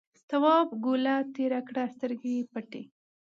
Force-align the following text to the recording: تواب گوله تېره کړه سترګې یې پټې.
تواب 0.29 0.69
گوله 0.85 1.15
تېره 1.35 1.59
کړه 1.67 1.83
سترګې 1.95 2.31
یې 2.37 2.43
پټې. 2.53 2.83